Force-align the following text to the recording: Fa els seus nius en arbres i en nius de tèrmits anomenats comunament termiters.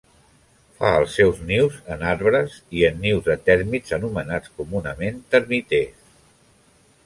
Fa 0.77 0.89
els 1.01 1.11
seus 1.19 1.41
nius 1.51 1.75
en 1.95 2.05
arbres 2.13 2.57
i 2.79 2.83
en 2.89 2.99
nius 3.03 3.23
de 3.29 3.37
tèrmits 3.51 3.95
anomenats 4.01 4.53
comunament 4.57 5.23
termiters. 5.37 6.13